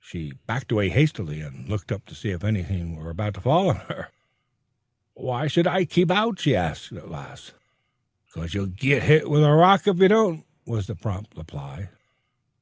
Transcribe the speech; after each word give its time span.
She 0.00 0.32
backed 0.46 0.72
away 0.72 0.88
hastily, 0.88 1.42
and 1.42 1.68
looked 1.68 1.92
up 1.92 2.06
to 2.06 2.14
see 2.14 2.30
if 2.30 2.42
anything 2.42 2.96
were 2.96 3.10
about 3.10 3.34
to 3.34 3.42
fall 3.42 3.68
on 3.68 3.76
her. 3.76 4.08
"Why 5.12 5.46
should 5.46 5.66
I 5.66 5.84
keep 5.84 6.10
out?" 6.10 6.40
she 6.40 6.56
asked 6.56 6.90
at 6.92 7.10
last. 7.10 7.52
"'Cause 8.32 8.54
you'll 8.54 8.64
git 8.68 9.02
hit 9.02 9.28
with 9.28 9.44
a 9.44 9.52
rock 9.52 9.86
if 9.86 9.98
you 9.98 10.08
don't," 10.08 10.46
was 10.64 10.86
the 10.86 10.94
prompt 10.96 11.36
reply. 11.36 11.90